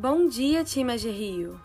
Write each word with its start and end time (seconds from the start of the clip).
Bom 0.00 0.28
dia, 0.28 0.62
time 0.62 0.92
AG 0.92 1.10
Rio! 1.10 1.60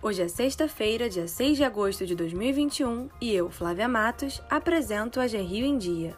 Hoje 0.00 0.22
é 0.22 0.28
sexta-feira, 0.28 1.10
dia 1.10 1.26
6 1.26 1.56
de 1.56 1.64
agosto 1.64 2.06
de 2.06 2.14
2021 2.14 3.08
e 3.20 3.34
eu, 3.34 3.50
Flávia 3.50 3.88
Matos, 3.88 4.40
apresento 4.48 5.18
a 5.18 5.26
Rio 5.26 5.66
em 5.66 5.76
Dia. 5.76 6.16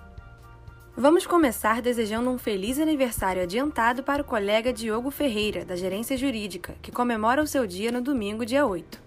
Vamos 0.95 1.27
começar 1.27 1.81
desejando 1.81 2.29
um 2.29 2.37
feliz 2.37 2.79
aniversário 2.79 3.43
adiantado 3.43 4.03
para 4.03 4.21
o 4.21 4.27
colega 4.27 4.75
Diogo 4.75 5.11
Ferreira, 5.11 5.65
da 5.65 5.75
Gerência 5.75 6.19
Jurídica, 6.19 6.75
que 6.83 6.93
comemora 6.93 7.43
o 7.43 7.47
seu 7.47 7.67
dia 7.67 7.91
no 7.91 8.03
domingo, 8.03 8.45
dia 8.45 8.67
8. 8.67 9.01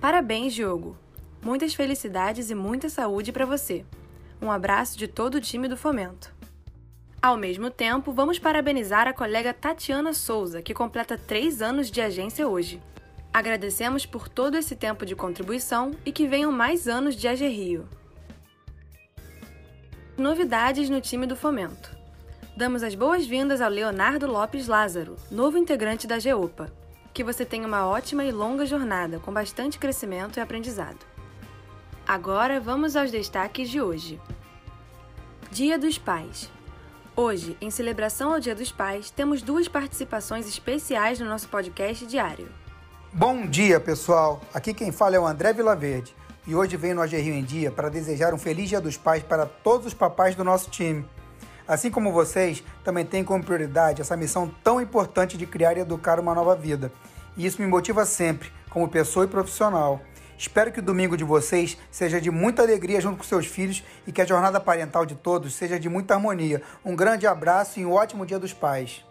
Parabéns, 0.00 0.54
Diogo! 0.54 0.96
Muitas 1.42 1.74
felicidades 1.74 2.48
e 2.48 2.54
muita 2.54 2.88
saúde 2.88 3.32
para 3.32 3.44
você. 3.44 3.84
Um 4.40 4.52
abraço 4.52 4.96
de 4.96 5.08
todo 5.08 5.34
o 5.34 5.40
time 5.40 5.66
do 5.66 5.76
Fomento. 5.76 6.32
Ao 7.24 7.38
mesmo 7.38 7.70
tempo, 7.70 8.12
vamos 8.12 8.38
parabenizar 8.38 9.08
a 9.08 9.12
colega 9.14 9.54
Tatiana 9.54 10.12
Souza, 10.12 10.60
que 10.60 10.74
completa 10.74 11.16
três 11.16 11.62
anos 11.62 11.90
de 11.90 12.02
agência 12.02 12.46
hoje. 12.46 12.82
Agradecemos 13.32 14.04
por 14.04 14.28
todo 14.28 14.58
esse 14.58 14.76
tempo 14.76 15.06
de 15.06 15.16
contribuição 15.16 15.92
e 16.04 16.12
que 16.12 16.28
venham 16.28 16.52
mais 16.52 16.86
anos 16.86 17.16
de 17.16 17.26
AG 17.26 17.48
Rio. 17.48 17.88
Novidades 20.18 20.90
no 20.90 21.00
time 21.00 21.26
do 21.26 21.34
Fomento. 21.34 21.96
Damos 22.58 22.82
as 22.82 22.94
boas-vindas 22.94 23.62
ao 23.62 23.70
Leonardo 23.70 24.26
Lopes 24.26 24.68
Lázaro, 24.68 25.16
novo 25.30 25.56
integrante 25.56 26.06
da 26.06 26.18
GEOPA. 26.18 26.70
Que 27.14 27.24
você 27.24 27.42
tenha 27.46 27.66
uma 27.66 27.86
ótima 27.86 28.22
e 28.22 28.30
longa 28.30 28.66
jornada, 28.66 29.18
com 29.18 29.32
bastante 29.32 29.78
crescimento 29.78 30.36
e 30.36 30.40
aprendizado. 30.40 31.06
Agora 32.06 32.60
vamos 32.60 32.94
aos 32.94 33.10
destaques 33.10 33.70
de 33.70 33.80
hoje. 33.80 34.20
Dia 35.50 35.78
dos 35.78 35.96
Pais. 35.96 36.52
Hoje, 37.16 37.56
em 37.60 37.70
celebração 37.70 38.32
ao 38.32 38.40
Dia 38.40 38.56
dos 38.56 38.72
Pais, 38.72 39.08
temos 39.08 39.40
duas 39.40 39.68
participações 39.68 40.48
especiais 40.48 41.20
no 41.20 41.26
nosso 41.26 41.48
podcast 41.48 42.04
diário. 42.06 42.48
Bom 43.12 43.46
dia, 43.46 43.78
pessoal! 43.78 44.40
Aqui 44.52 44.74
quem 44.74 44.90
fala 44.90 45.14
é 45.14 45.20
o 45.20 45.24
André 45.24 45.52
Vilaverde 45.52 46.12
e 46.44 46.56
hoje 46.56 46.76
venho 46.76 46.96
no 46.96 47.02
AG 47.02 47.16
Rio 47.16 47.34
em 47.34 47.44
Dia 47.44 47.70
para 47.70 47.88
desejar 47.88 48.34
um 48.34 48.38
feliz 48.38 48.68
Dia 48.68 48.80
dos 48.80 48.96
Pais 48.96 49.22
para 49.22 49.46
todos 49.46 49.86
os 49.86 49.94
papais 49.94 50.34
do 50.34 50.42
nosso 50.42 50.68
time. 50.70 51.06
Assim 51.68 51.88
como 51.88 52.12
vocês, 52.12 52.64
também 52.82 53.06
tenho 53.06 53.24
como 53.24 53.44
prioridade 53.44 54.00
essa 54.00 54.16
missão 54.16 54.52
tão 54.64 54.80
importante 54.80 55.38
de 55.38 55.46
criar 55.46 55.76
e 55.76 55.82
educar 55.82 56.18
uma 56.18 56.34
nova 56.34 56.56
vida. 56.56 56.90
E 57.36 57.46
isso 57.46 57.62
me 57.62 57.68
motiva 57.68 58.04
sempre, 58.04 58.50
como 58.68 58.88
pessoa 58.88 59.24
e 59.24 59.28
profissional. 59.28 60.00
Espero 60.36 60.72
que 60.72 60.80
o 60.80 60.82
domingo 60.82 61.16
de 61.16 61.24
vocês 61.24 61.78
seja 61.90 62.20
de 62.20 62.30
muita 62.30 62.62
alegria 62.62 63.00
junto 63.00 63.18
com 63.18 63.24
seus 63.24 63.46
filhos 63.46 63.84
e 64.06 64.12
que 64.12 64.20
a 64.20 64.26
jornada 64.26 64.60
parental 64.60 65.06
de 65.06 65.14
todos 65.14 65.54
seja 65.54 65.78
de 65.78 65.88
muita 65.88 66.14
harmonia. 66.14 66.60
Um 66.84 66.96
grande 66.96 67.26
abraço 67.26 67.78
e 67.78 67.86
um 67.86 67.92
ótimo 67.92 68.26
Dia 68.26 68.38
dos 68.38 68.52
Pais. 68.52 69.04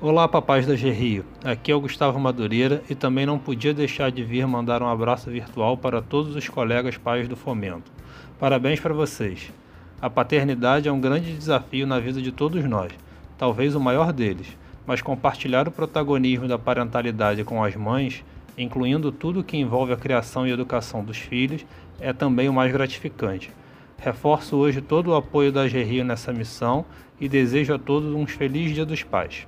Olá, 0.00 0.26
papais 0.26 0.66
da 0.66 0.74
Gerrio. 0.74 1.26
Aqui 1.44 1.70
é 1.70 1.74
o 1.74 1.80
Gustavo 1.80 2.18
Madureira 2.18 2.82
e 2.88 2.94
também 2.94 3.26
não 3.26 3.38
podia 3.38 3.74
deixar 3.74 4.10
de 4.10 4.24
vir 4.24 4.46
mandar 4.46 4.82
um 4.82 4.88
abraço 4.88 5.30
virtual 5.30 5.76
para 5.76 6.00
todos 6.00 6.34
os 6.34 6.48
colegas 6.48 6.96
pais 6.96 7.28
do 7.28 7.36
Fomento. 7.36 7.92
Parabéns 8.38 8.80
para 8.80 8.94
vocês. 8.94 9.52
A 10.00 10.08
paternidade 10.08 10.88
é 10.88 10.92
um 10.92 10.98
grande 10.98 11.36
desafio 11.36 11.86
na 11.86 12.00
vida 12.00 12.22
de 12.22 12.32
todos 12.32 12.64
nós, 12.64 12.90
talvez 13.36 13.74
o 13.74 13.80
maior 13.80 14.14
deles 14.14 14.56
mas 14.86 15.02
compartilhar 15.02 15.68
o 15.68 15.70
protagonismo 15.70 16.48
da 16.48 16.58
parentalidade 16.58 17.44
com 17.44 17.62
as 17.62 17.76
mães, 17.76 18.24
incluindo 18.56 19.12
tudo 19.12 19.44
que 19.44 19.56
envolve 19.56 19.92
a 19.92 19.96
criação 19.96 20.46
e 20.46 20.50
educação 20.50 21.04
dos 21.04 21.18
filhos, 21.18 21.64
é 22.00 22.12
também 22.12 22.48
o 22.48 22.52
mais 22.52 22.72
gratificante. 22.72 23.52
Reforço 23.98 24.56
hoje 24.56 24.80
todo 24.80 25.08
o 25.08 25.14
apoio 25.14 25.52
da 25.52 25.68
Gerrio 25.68 26.04
nessa 26.04 26.32
missão 26.32 26.84
e 27.20 27.28
desejo 27.28 27.74
a 27.74 27.78
todos 27.78 28.14
um 28.14 28.26
feliz 28.26 28.72
Dia 28.74 28.86
dos 28.86 29.02
Pais. 29.02 29.46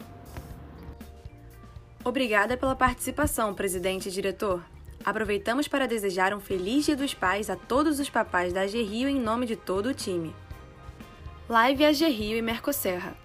Obrigada 2.05 2.57
pela 2.57 2.75
participação, 2.75 3.55
presidente 3.55 4.09
e 4.09 4.13
diretor. 4.13 4.63
Aproveitamos 5.05 5.67
para 5.67 5.87
desejar 5.87 6.35
um 6.35 6.41
feliz 6.41 6.85
Dia 6.85 6.97
dos 6.97 7.15
Pais 7.15 7.49
a 7.49 7.57
todos 7.57 7.99
os 7.99 8.11
papais 8.11 8.53
da 8.53 8.63
AG 8.63 8.83
Rio 8.83 9.09
em 9.09 9.21
nome 9.21 9.47
de 9.47 9.57
todo 9.57 9.87
o 9.87 9.95
time. 9.95 10.35
Live 11.49 11.85
AG 11.85 12.07
Rio 12.09 12.37
e 12.37 12.43
Mercoserra. 12.43 13.22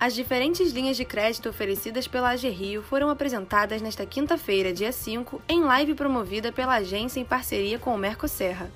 As 0.00 0.14
diferentes 0.14 0.70
linhas 0.70 0.96
de 0.96 1.04
crédito 1.04 1.48
oferecidas 1.48 2.06
pela 2.06 2.30
AG 2.30 2.48
Rio 2.48 2.84
foram 2.84 3.10
apresentadas 3.10 3.82
nesta 3.82 4.06
quinta-feira, 4.06 4.72
dia 4.72 4.92
5, 4.92 5.42
em 5.48 5.60
live 5.64 5.94
promovida 5.94 6.52
pela 6.52 6.76
agência 6.76 7.18
em 7.18 7.24
parceria 7.24 7.80
com 7.80 7.92
o 7.92 7.98
Mercoserra. 7.98 8.70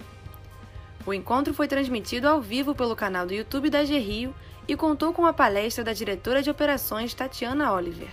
O 1.06 1.14
encontro 1.14 1.54
foi 1.54 1.68
transmitido 1.68 2.26
ao 2.26 2.40
vivo 2.40 2.74
pelo 2.74 2.96
canal 2.96 3.24
do 3.24 3.32
YouTube 3.32 3.70
da 3.70 3.80
AG 3.80 3.96
Rio 3.98 4.34
e 4.66 4.74
contou 4.74 5.12
com 5.12 5.24
a 5.24 5.32
palestra 5.32 5.84
da 5.84 5.92
diretora 5.92 6.42
de 6.42 6.50
operações 6.50 7.14
Tatiana 7.14 7.72
Oliver. 7.72 8.10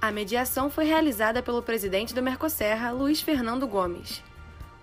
A 0.00 0.10
mediação 0.10 0.70
foi 0.70 0.86
realizada 0.86 1.42
pelo 1.42 1.62
presidente 1.62 2.14
do 2.14 2.22
Mercoserra, 2.22 2.92
Luiz 2.92 3.20
Fernando 3.20 3.68
Gomes. 3.68 4.22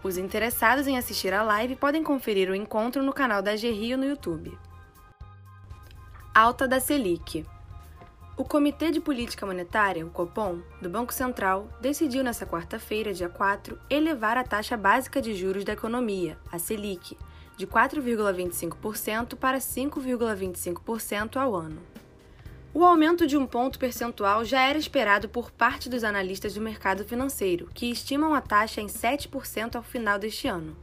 Os 0.03 0.19
interessados 0.19 0.85
em 0.85 0.99
assistir 0.99 1.33
à 1.33 1.41
live 1.41 1.75
podem 1.75 2.03
conferir 2.03 2.47
o 2.47 2.55
encontro 2.55 3.01
no 3.01 3.11
canal 3.11 3.41
da 3.41 3.51
AG 3.51 3.71
Rio 3.71 3.97
no 3.97 4.05
YouTube 4.05 4.55
alta 6.39 6.65
da 6.65 6.79
Selic. 6.79 7.45
O 8.37 8.45
Comitê 8.45 8.91
de 8.91 9.01
Política 9.01 9.45
Monetária, 9.45 10.05
o 10.05 10.09
Copom, 10.09 10.59
do 10.81 10.89
Banco 10.89 11.13
Central, 11.13 11.67
decidiu 11.81 12.23
nesta 12.23 12.45
quarta-feira, 12.45 13.13
dia 13.13 13.27
4, 13.27 13.77
elevar 13.89 14.37
a 14.37 14.43
taxa 14.45 14.77
básica 14.77 15.21
de 15.21 15.35
juros 15.35 15.65
da 15.65 15.73
economia, 15.73 16.37
a 16.49 16.57
Selic, 16.57 17.17
de 17.57 17.67
4,25% 17.67 19.35
para 19.35 19.57
5,25% 19.57 21.35
ao 21.35 21.53
ano. 21.53 21.81
O 22.73 22.85
aumento 22.85 23.27
de 23.27 23.35
um 23.35 23.45
ponto 23.45 23.77
percentual 23.77 24.45
já 24.45 24.61
era 24.61 24.77
esperado 24.77 25.27
por 25.27 25.51
parte 25.51 25.89
dos 25.89 26.05
analistas 26.05 26.53
do 26.53 26.61
mercado 26.61 27.03
financeiro, 27.03 27.69
que 27.73 27.91
estimam 27.91 28.33
a 28.33 28.39
taxa 28.39 28.79
em 28.79 28.87
7% 28.87 29.75
ao 29.75 29.83
final 29.83 30.17
deste 30.17 30.47
ano. 30.47 30.73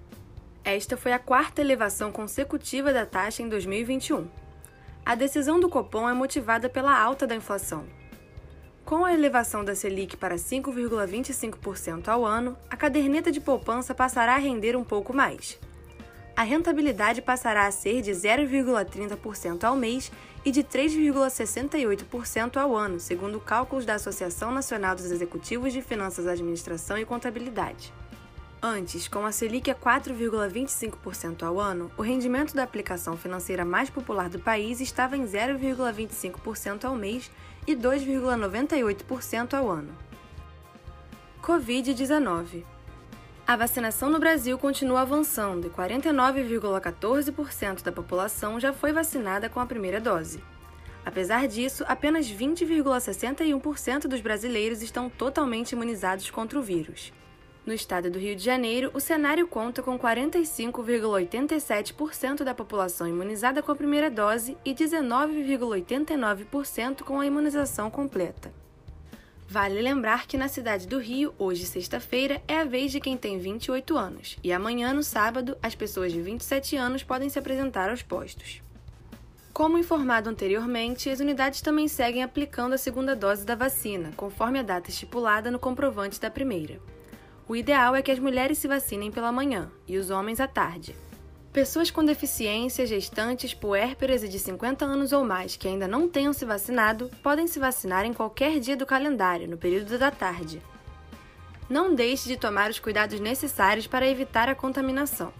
Esta 0.62 0.98
foi 0.98 1.14
a 1.14 1.18
quarta 1.18 1.62
elevação 1.62 2.12
consecutiva 2.12 2.92
da 2.92 3.06
taxa 3.06 3.42
em 3.42 3.48
2021. 3.48 4.28
A 5.06 5.14
decisão 5.14 5.60
do 5.60 5.68
Copom 5.68 6.10
é 6.10 6.12
motivada 6.12 6.68
pela 6.68 7.00
alta 7.00 7.28
da 7.28 7.36
inflação. 7.36 7.84
Com 8.84 9.04
a 9.04 9.14
elevação 9.14 9.64
da 9.64 9.72
Selic 9.72 10.16
para 10.16 10.34
5,25% 10.34 12.08
ao 12.08 12.26
ano, 12.26 12.58
a 12.68 12.76
caderneta 12.76 13.30
de 13.30 13.38
poupança 13.38 13.94
passará 13.94 14.34
a 14.34 14.38
render 14.38 14.74
um 14.74 14.82
pouco 14.82 15.14
mais. 15.14 15.60
A 16.34 16.42
rentabilidade 16.42 17.22
passará 17.22 17.68
a 17.68 17.70
ser 17.70 18.02
de 18.02 18.10
0,30% 18.10 19.62
ao 19.62 19.76
mês 19.76 20.10
e 20.44 20.50
de 20.50 20.64
3,68% 20.64 22.56
ao 22.56 22.74
ano, 22.74 22.98
segundo 22.98 23.38
cálculos 23.38 23.86
da 23.86 23.94
Associação 23.94 24.50
Nacional 24.50 24.96
dos 24.96 25.12
Executivos 25.12 25.72
de 25.72 25.82
Finanças, 25.82 26.26
Administração 26.26 26.98
e 26.98 27.04
Contabilidade. 27.04 27.94
Antes, 28.68 29.06
com 29.06 29.24
a 29.24 29.30
Selic 29.30 29.70
a 29.70 29.76
4,25% 29.76 31.44
ao 31.44 31.60
ano, 31.60 31.88
o 31.96 32.02
rendimento 32.02 32.52
da 32.52 32.64
aplicação 32.64 33.16
financeira 33.16 33.64
mais 33.64 33.88
popular 33.88 34.28
do 34.28 34.40
país 34.40 34.80
estava 34.80 35.16
em 35.16 35.24
0,25% 35.24 36.84
ao 36.84 36.96
mês 36.96 37.30
e 37.64 37.76
2,98% 37.76 39.54
ao 39.54 39.70
ano. 39.70 39.96
Covid-19 41.40 42.64
A 43.46 43.54
vacinação 43.54 44.10
no 44.10 44.18
Brasil 44.18 44.58
continua 44.58 45.02
avançando 45.02 45.68
e 45.68 45.70
49,14% 45.70 47.84
da 47.84 47.92
população 47.92 48.58
já 48.58 48.72
foi 48.72 48.90
vacinada 48.90 49.48
com 49.48 49.60
a 49.60 49.66
primeira 49.66 50.00
dose. 50.00 50.42
Apesar 51.04 51.46
disso, 51.46 51.84
apenas 51.86 52.28
20,61% 52.28 54.08
dos 54.08 54.20
brasileiros 54.20 54.82
estão 54.82 55.08
totalmente 55.08 55.70
imunizados 55.70 56.32
contra 56.32 56.58
o 56.58 56.62
vírus. 56.62 57.12
No 57.66 57.74
estado 57.74 58.08
do 58.08 58.18
Rio 58.20 58.36
de 58.36 58.44
Janeiro, 58.44 58.92
o 58.94 59.00
cenário 59.00 59.48
conta 59.48 59.82
com 59.82 59.98
45,87% 59.98 62.44
da 62.44 62.54
população 62.54 63.08
imunizada 63.08 63.60
com 63.60 63.72
a 63.72 63.76
primeira 63.76 64.08
dose 64.08 64.56
e 64.64 64.72
19,89% 64.72 67.02
com 67.02 67.18
a 67.18 67.26
imunização 67.26 67.90
completa. 67.90 68.54
Vale 69.48 69.82
lembrar 69.82 70.28
que 70.28 70.38
na 70.38 70.46
cidade 70.46 70.86
do 70.86 71.00
Rio, 71.00 71.34
hoje 71.36 71.66
sexta-feira, 71.66 72.40
é 72.46 72.60
a 72.60 72.64
vez 72.64 72.92
de 72.92 73.00
quem 73.00 73.16
tem 73.16 73.36
28 73.36 73.98
anos, 73.98 74.38
e 74.44 74.52
amanhã, 74.52 74.92
no 74.92 75.02
sábado, 75.02 75.58
as 75.60 75.74
pessoas 75.74 76.12
de 76.12 76.22
27 76.22 76.76
anos 76.76 77.02
podem 77.02 77.28
se 77.28 77.40
apresentar 77.40 77.90
aos 77.90 78.00
postos. 78.00 78.62
Como 79.52 79.76
informado 79.76 80.30
anteriormente, 80.30 81.10
as 81.10 81.18
unidades 81.18 81.60
também 81.60 81.88
seguem 81.88 82.22
aplicando 82.22 82.74
a 82.74 82.78
segunda 82.78 83.16
dose 83.16 83.44
da 83.44 83.56
vacina, 83.56 84.12
conforme 84.16 84.60
a 84.60 84.62
data 84.62 84.88
estipulada 84.88 85.50
no 85.50 85.58
comprovante 85.58 86.20
da 86.20 86.30
primeira. 86.30 86.78
O 87.48 87.54
ideal 87.54 87.94
é 87.94 88.02
que 88.02 88.10
as 88.10 88.18
mulheres 88.18 88.58
se 88.58 88.66
vacinem 88.66 89.12
pela 89.12 89.30
manhã 89.30 89.70
e 89.86 89.96
os 89.96 90.10
homens 90.10 90.40
à 90.40 90.48
tarde. 90.48 90.96
Pessoas 91.52 91.92
com 91.92 92.04
deficiência, 92.04 92.84
gestantes, 92.84 93.54
puérperas 93.54 94.24
e 94.24 94.28
de 94.28 94.38
50 94.38 94.84
anos 94.84 95.12
ou 95.12 95.24
mais 95.24 95.56
que 95.56 95.68
ainda 95.68 95.86
não 95.86 96.08
tenham 96.08 96.32
se 96.32 96.44
vacinado 96.44 97.08
podem 97.22 97.46
se 97.46 97.60
vacinar 97.60 98.04
em 98.04 98.12
qualquer 98.12 98.58
dia 98.58 98.76
do 98.76 98.84
calendário, 98.84 99.48
no 99.48 99.56
período 99.56 99.96
da 99.96 100.10
tarde. 100.10 100.60
Não 101.70 101.94
deixe 101.94 102.28
de 102.28 102.36
tomar 102.36 102.68
os 102.68 102.80
cuidados 102.80 103.20
necessários 103.20 103.86
para 103.86 104.08
evitar 104.08 104.48
a 104.48 104.54
contaminação. 104.54 105.32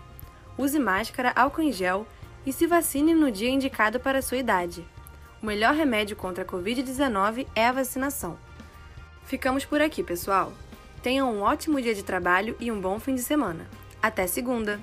Use 0.56 0.78
máscara, 0.78 1.32
álcool 1.34 1.62
em 1.62 1.72
gel 1.72 2.06
e 2.46 2.52
se 2.52 2.68
vacine 2.68 3.14
no 3.14 3.32
dia 3.32 3.50
indicado 3.50 3.98
para 3.98 4.20
a 4.20 4.22
sua 4.22 4.38
idade. 4.38 4.86
O 5.42 5.46
melhor 5.46 5.74
remédio 5.74 6.16
contra 6.16 6.44
a 6.44 6.46
Covid-19 6.46 7.46
é 7.54 7.66
a 7.66 7.72
vacinação. 7.72 8.38
Ficamos 9.24 9.64
por 9.64 9.82
aqui, 9.82 10.02
pessoal. 10.04 10.52
Tenham 11.06 11.32
um 11.32 11.42
ótimo 11.42 11.80
dia 11.80 11.94
de 11.94 12.02
trabalho 12.02 12.56
e 12.58 12.72
um 12.72 12.80
bom 12.80 12.98
fim 12.98 13.14
de 13.14 13.22
semana. 13.22 13.70
Até 14.02 14.26
segunda! 14.26 14.80